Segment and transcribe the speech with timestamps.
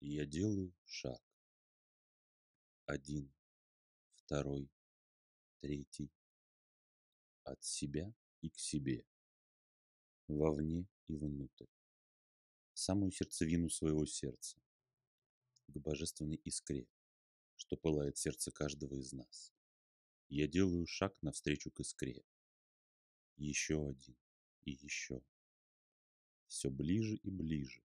[0.00, 1.20] И я делаю шаг.
[2.86, 3.32] Один,
[4.14, 4.70] второй,
[5.60, 6.10] третий.
[7.44, 9.04] От себя и к себе.
[10.28, 11.66] Вовне и внутрь.
[12.74, 14.60] Самую сердцевину своего сердца.
[15.66, 16.86] К божественной искре,
[17.56, 19.52] что пылает сердце каждого из нас.
[20.28, 22.24] Я делаю шаг навстречу к искре.
[23.36, 24.16] Еще один
[24.62, 25.22] и еще.
[26.46, 27.82] Все ближе и ближе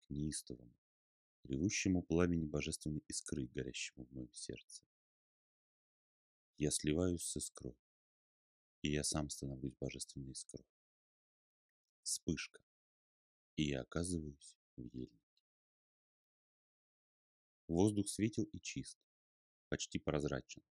[0.00, 0.74] к неистовому,
[1.44, 4.82] ревущему пламени божественной искры, горящему в моем сердце.
[6.56, 7.76] Я сливаюсь с искрой,
[8.82, 10.66] и я сам становлюсь божественной искрой.
[12.02, 12.60] Вспышка,
[13.56, 15.20] и я оказываюсь в ельнике.
[17.66, 18.98] Воздух светел и чист,
[19.68, 20.62] почти прозрачен.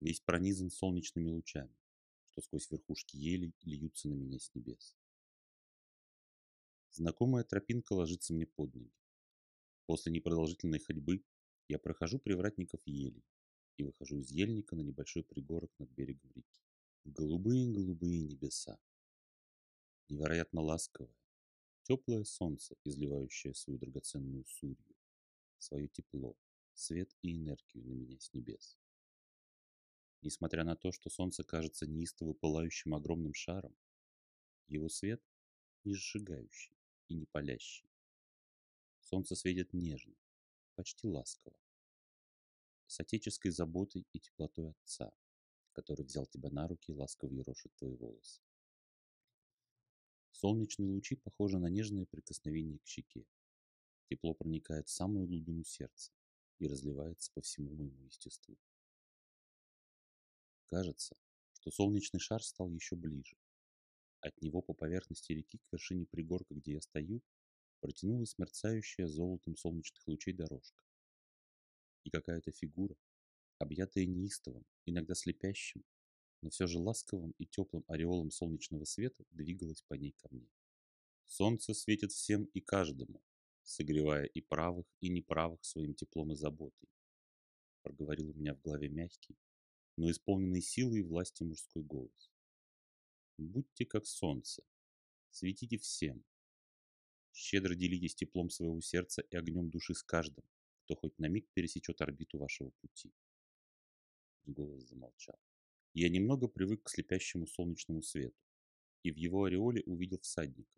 [0.00, 1.76] Весь пронизан солнечными лучами,
[2.24, 4.96] что сквозь верхушки елей льются на меня с небес.
[6.90, 8.92] Знакомая тропинка ложится мне под ноги.
[9.90, 11.24] После непродолжительной ходьбы
[11.66, 13.24] я прохожу привратников елей
[13.76, 16.62] и выхожу из ельника на небольшой пригорок над берегом реки.
[17.06, 18.78] Голубые-голубые небеса.
[20.08, 21.12] Невероятно ласковое,
[21.82, 24.94] теплое солнце, изливающее свою драгоценную сурью,
[25.58, 26.36] свое тепло,
[26.72, 28.78] свет и энергию на меня с небес.
[30.22, 33.76] Несмотря на то, что солнце кажется неистово пылающим огромным шаром,
[34.68, 35.20] его свет
[35.82, 37.89] не сжигающий и не палящий.
[39.10, 40.14] Солнце светит нежно,
[40.76, 41.56] почти ласково,
[42.86, 45.10] с отеческой заботой и теплотой отца,
[45.72, 48.40] который взял тебя на руки и ласково ерошит твои волосы.
[50.30, 53.26] Солнечные лучи похожи на нежное прикосновение к щеке.
[54.08, 56.12] Тепло проникает в самую глубину сердца
[56.60, 58.56] и разливается по всему моему естеству.
[60.66, 61.16] Кажется,
[61.54, 63.36] что солнечный шар стал еще ближе.
[64.20, 67.20] От него по поверхности реки к вершине пригорка, где я стою,
[67.80, 70.82] протянулась мерцающая золотом солнечных лучей дорожка.
[72.04, 72.96] И какая-то фигура,
[73.58, 75.84] объятая неистовым, иногда слепящим,
[76.42, 80.48] но все же ласковым и теплым ореолом солнечного света двигалась по ней ко мне.
[81.26, 83.22] Солнце светит всем и каждому,
[83.62, 86.88] согревая и правых, и неправых своим теплом и заботой.
[87.82, 89.36] Проговорил у меня в голове мягкий,
[89.96, 92.30] но исполненный силы и власти мужской голос.
[93.38, 94.62] Будьте как солнце,
[95.30, 96.24] светите всем.
[97.32, 100.44] Щедро делитесь теплом своего сердца и огнем души с каждым,
[100.84, 103.12] кто хоть на миг пересечет орбиту вашего пути.
[104.46, 105.38] Голос замолчал.
[105.92, 108.36] Я немного привык к слепящему солнечному свету,
[109.02, 110.70] и в его ореоле увидел всадника,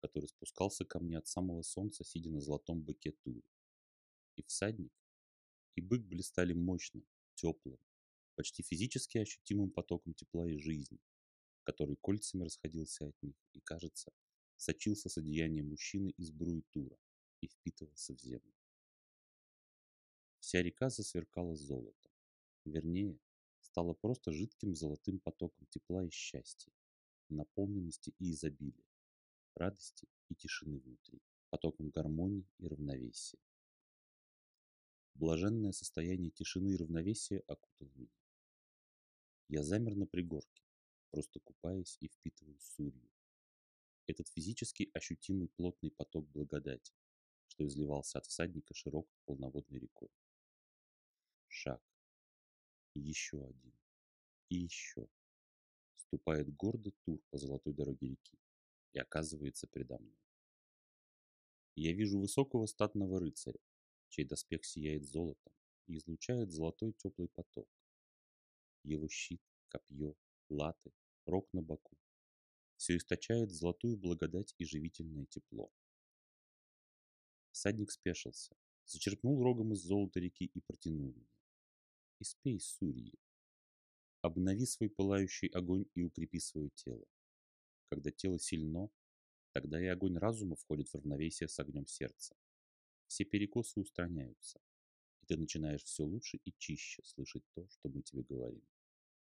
[0.00, 3.44] который спускался ко мне от самого солнца, сидя на золотом быке Тури.
[4.36, 4.92] И всадник,
[5.74, 7.78] и бык блистали мощным, теплым,
[8.34, 11.00] почти физически ощутимым потоком тепла и жизни,
[11.64, 14.12] который кольцами расходился от них и, кажется,
[14.58, 16.98] сочился с одеяния мужчины из Бруитура
[17.40, 18.52] и впитывался в землю.
[20.40, 22.12] Вся река засверкала золотом,
[22.64, 23.18] вернее,
[23.60, 26.72] стала просто жидким золотым потоком тепла и счастья,
[27.28, 28.86] наполненности и изобилия,
[29.54, 31.20] радости и тишины внутри,
[31.50, 33.38] потоком гармонии и равновесия.
[35.14, 38.18] Блаженное состояние тишины и равновесия окутало меня.
[39.48, 40.62] Я замер на пригорке,
[41.10, 42.97] просто купаясь и впитывая сурью.
[44.38, 46.94] Физически ощутимый плотный поток благодати,
[47.48, 50.10] что изливался от всадника широкой полноводной рекой.
[51.48, 51.82] Шаг.
[52.94, 53.72] Еще один.
[54.48, 55.08] И еще.
[55.96, 58.38] Ступает гордо тур по золотой дороге реки
[58.92, 60.20] и оказывается передо мной.
[61.74, 63.58] Я вижу высокого статного рыцаря,
[64.08, 65.52] чей доспех сияет золотом
[65.88, 67.68] и излучает золотой теплый поток
[68.84, 70.14] его щит, копье,
[70.48, 70.92] латы,
[71.26, 71.96] рог на боку.
[72.78, 75.70] Все источает золотую благодать и живительное тепло.
[77.50, 78.56] Всадник спешился,
[78.86, 81.28] зачерпнул рогом из золота реки и протянул мне.
[82.20, 83.18] Испей, Сурьи.
[84.22, 87.04] Обнови свой пылающий огонь и укрепи свое тело.
[87.88, 88.88] Когда тело сильно,
[89.52, 92.36] тогда и огонь разума входит в равновесие с огнем сердца.
[93.08, 94.60] Все перекосы устраняются,
[95.22, 98.62] и ты начинаешь все лучше и чище слышать то, что мы тебе говорим.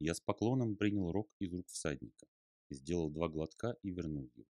[0.00, 2.26] Я с поклоном принял рог из рук всадника,
[2.70, 4.48] сделал два глотка и вернул его.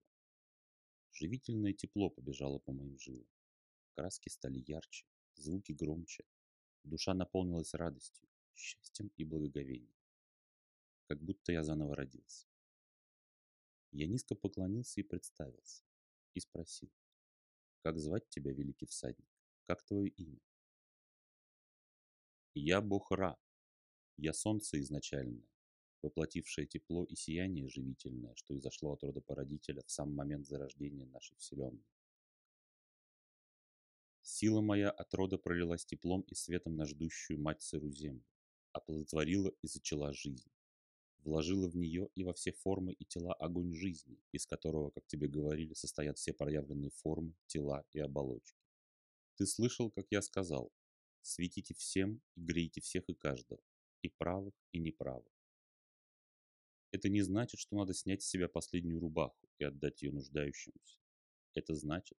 [1.11, 3.27] Живительное тепло побежало по моим жилам.
[3.95, 5.05] Краски стали ярче,
[5.35, 6.23] звуки громче.
[6.83, 9.95] Душа наполнилась радостью, счастьем и благоговением.
[11.07, 12.47] Как будто я заново родился.
[13.91, 15.83] Я низко поклонился и представился.
[16.35, 16.91] И спросил,
[17.81, 19.27] как звать тебя, великий всадник?
[19.65, 20.39] Как твое имя?
[22.53, 23.37] Я бог Ра,
[24.17, 25.47] я солнце изначальное,
[26.01, 31.35] воплотившее тепло и сияние живительное, что изошло от рода породителя в сам момент зарождения нашей
[31.37, 31.85] Вселенной.
[34.21, 38.23] Сила моя от рода пролилась теплом и светом на ждущую мать сыру землю,
[38.73, 40.51] оплодотворила и зачала жизнь.
[41.23, 45.27] Вложила в нее и во все формы и тела огонь жизни, из которого, как тебе
[45.27, 48.57] говорили, состоят все проявленные формы, тела и оболочки.
[49.35, 50.71] Ты слышал, как я сказал,
[51.21, 53.61] светите всем и грейте всех и каждого,
[54.01, 55.38] и правых, и неправых.
[56.91, 60.97] Это не значит, что надо снять с себя последнюю рубаху и отдать ее нуждающемуся.
[61.53, 62.17] Это значит,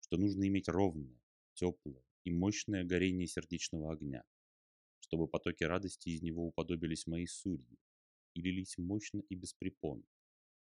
[0.00, 1.18] что нужно иметь ровное,
[1.54, 4.24] теплое и мощное горение сердечного огня,
[5.00, 7.78] чтобы потоки радости из него уподобились моей сурьи
[8.34, 10.04] и лились мощно и без препон,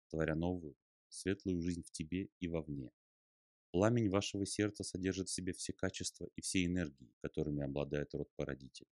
[0.09, 0.75] творя новую,
[1.09, 2.91] светлую жизнь в тебе и вовне.
[3.71, 8.87] Пламень вашего сердца содержит в себе все качества и все энергии, которыми обладает род-породитель.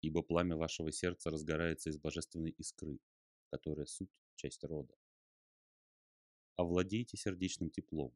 [0.00, 2.98] Ибо пламя вашего сердца разгорается из божественной искры,
[3.50, 4.94] которая суть часть рода.
[6.56, 8.14] Овладейте сердечным теплом,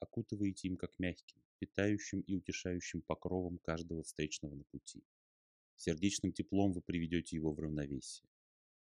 [0.00, 5.04] окутывайте им как мягким, питающим и утешающим покровом каждого встречного на пути.
[5.76, 8.28] Сердечным теплом вы приведете его в равновесие,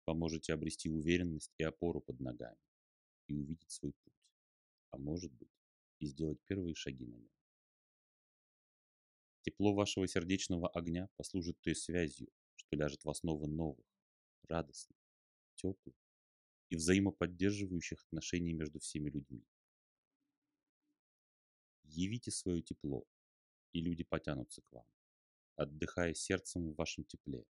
[0.05, 2.57] поможете обрести уверенность и опору под ногами
[3.27, 4.13] и увидеть свой путь,
[4.91, 5.51] а может быть
[5.99, 7.31] и сделать первые шаги на нем.
[9.41, 13.85] Тепло вашего сердечного огня послужит той связью, что ляжет в основу новых,
[14.47, 14.97] радостных,
[15.65, 15.95] теплых
[16.69, 19.45] и взаимоподдерживающих отношений между всеми людьми.
[21.83, 23.05] Явите свое тепло,
[23.73, 24.85] и люди потянутся к вам,
[25.55, 27.45] отдыхая сердцем в вашем тепле,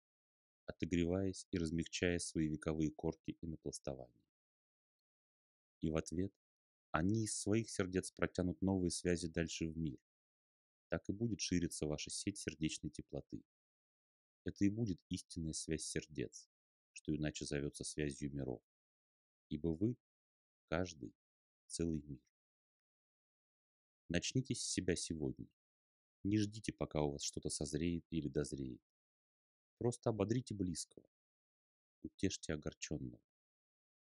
[0.65, 4.23] отогреваясь и размягчая свои вековые корки и напластования.
[5.81, 6.33] И в ответ
[6.91, 9.99] они из своих сердец протянут новые связи дальше в мир.
[10.89, 13.43] Так и будет шириться ваша сеть сердечной теплоты.
[14.43, 16.50] Это и будет истинная связь сердец,
[16.93, 18.61] что иначе зовется связью миров.
[19.49, 19.95] Ибо вы,
[20.65, 21.13] каждый,
[21.67, 22.21] целый мир.
[24.09, 25.47] Начните с себя сегодня.
[26.23, 28.81] Не ждите, пока у вас что-то созреет или дозреет.
[29.77, 31.07] Просто ободрите близкого.
[32.03, 33.21] Утешьте огорченного.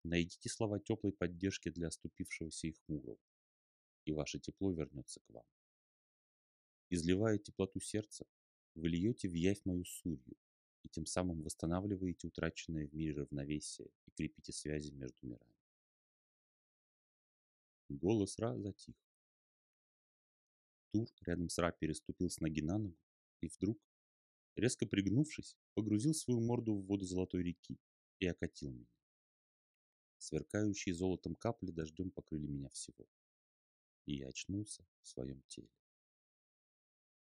[0.05, 3.19] Найдите слова теплой поддержки для оступившегося и хмурого,
[4.05, 5.45] и ваше тепло вернется к вам.
[6.91, 8.27] Изливая теплоту сердца,
[8.75, 10.37] вы льете в явь мою сурью,
[10.93, 15.57] тем самым восстанавливаете утраченное в мире равновесие и крепите связи между мирами.
[17.89, 18.95] Голос Ра затих.
[20.93, 22.97] Тур рядом с Ра переступил с ноги на ногу
[23.41, 23.79] и вдруг,
[24.55, 27.79] резко пригнувшись, погрузил свою морду в воду золотой реки
[28.19, 28.87] и окатил меня.
[30.19, 33.09] Сверкающие золотом капли дождем покрыли меня всего,
[34.05, 35.69] и я очнулся в своем теле.